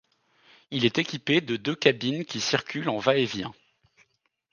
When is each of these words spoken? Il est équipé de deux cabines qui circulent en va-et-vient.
Il 0.71 0.83
est 0.83 0.97
équipé 0.97 1.41
de 1.41 1.57
deux 1.57 1.75
cabines 1.75 2.25
qui 2.25 2.41
circulent 2.41 2.89
en 2.89 2.97
va-et-vient. 2.97 3.53